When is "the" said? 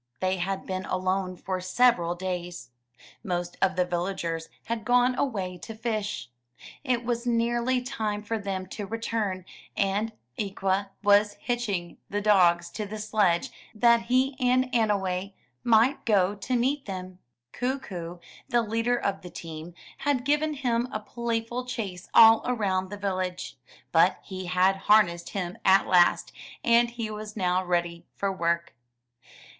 3.75-3.85, 12.09-12.19, 12.87-12.97, 18.49-18.63, 19.21-19.29, 22.89-22.97